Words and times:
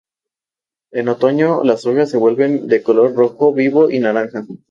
En 0.91 1.09
otoño 1.09 1.63
las 1.63 1.85
hojas 1.85 2.09
se 2.09 2.17
vuelven 2.17 2.65
de 2.67 2.81
color 2.81 3.13
rojo 3.15 3.53
vivo 3.53 3.91
y 3.91 3.99
naranja. 3.99 4.43